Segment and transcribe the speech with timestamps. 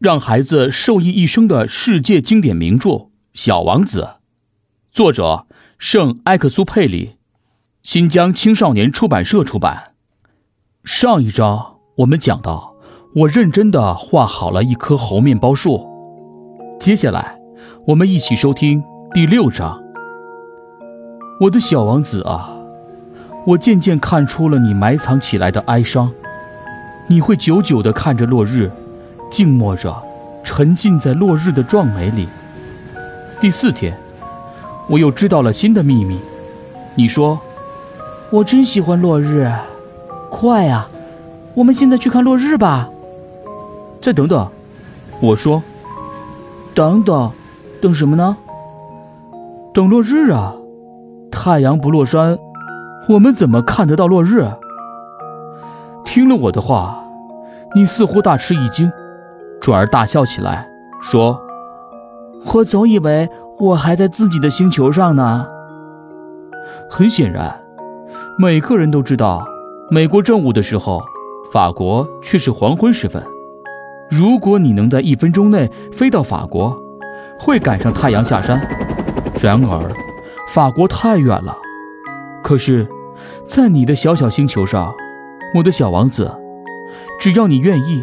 [0.00, 2.88] 让孩子受益一生的世界经典名著
[3.34, 4.00] 《小王子》，
[4.90, 5.44] 作者
[5.76, 7.16] 圣埃克苏佩里，
[7.82, 9.92] 新疆青少年出版社出版。
[10.84, 12.76] 上一章我们讲到，
[13.14, 15.86] 我认真的画好了一棵猴面包树。
[16.80, 17.38] 接下来，
[17.88, 18.82] 我们一起收听
[19.12, 19.78] 第六章。
[21.42, 22.56] 我的小王子啊，
[23.46, 26.10] 我渐渐看出了你埋藏起来的哀伤，
[27.06, 28.70] 你会久久的看着落日。
[29.30, 29.96] 静默着，
[30.42, 32.28] 沉浸在落日的壮美里。
[33.40, 33.96] 第四天，
[34.88, 36.18] 我又知道了新的秘密。
[36.96, 37.38] 你说
[38.30, 39.50] ：“我真喜欢落日。”
[40.30, 40.88] 快呀，
[41.54, 42.88] 我们现在去看落日吧。
[44.00, 44.48] 再等等，
[45.20, 45.62] 我说
[46.74, 47.30] ：“等等，
[47.80, 48.36] 等什么呢？
[49.72, 50.54] 等落日啊！
[51.30, 52.36] 太阳不落山，
[53.08, 54.50] 我们怎么看得到落日？”
[56.04, 57.04] 听了我的话，
[57.74, 58.90] 你似乎大吃一惊。
[59.60, 60.68] 转而大笑起来，
[61.02, 61.40] 说
[62.54, 63.28] ：“我总以为
[63.58, 65.46] 我还在自己的星球上呢。”
[66.90, 67.60] 很显然，
[68.38, 69.44] 每个人都知道，
[69.90, 71.02] 美国正午的时候，
[71.52, 73.22] 法国却是黄昏时分。
[74.10, 76.76] 如果你能在一分钟内飞到法国，
[77.38, 78.60] 会赶上太阳下山。
[79.40, 79.80] 然而，
[80.48, 81.56] 法国太远了。
[82.42, 82.88] 可是，
[83.44, 84.92] 在你的小小星球上，
[85.54, 86.34] 我的小王子，
[87.20, 88.02] 只要你愿意。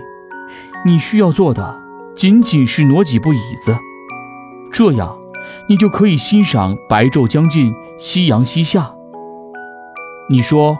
[0.88, 1.75] 你需要做的
[2.16, 3.75] 仅仅是挪几步椅子，
[4.71, 5.17] 这样
[5.67, 8.95] 你就可以欣赏白昼将近，夕阳西下。
[10.30, 10.77] 你说，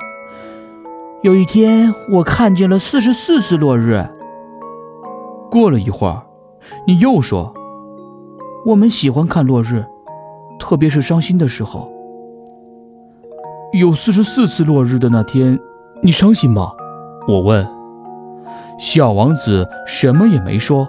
[1.24, 4.10] 有一天我看见了四十四次落日。
[5.52, 6.24] 过了一会儿，
[6.88, 7.54] 你又说，
[8.66, 9.86] 我们喜欢看落日，
[10.58, 11.92] 特别是伤心的时候。
[13.74, 15.60] 有四十四次落日的那天，
[16.02, 16.72] 你伤心吗？
[17.28, 17.77] 我问。
[18.80, 20.88] 小王子什么也没说。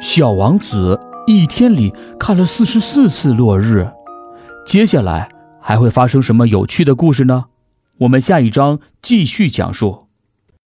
[0.00, 3.88] 小王子一天里看了四十四次落日，
[4.66, 5.28] 接下来
[5.60, 7.44] 还会发生什么有趣的故事呢？
[7.98, 10.01] 我们下一章继续讲述。